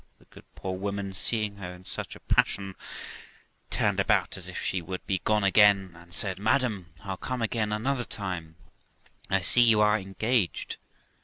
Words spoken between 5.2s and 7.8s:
gone again, and said, 'Madam, I'll come again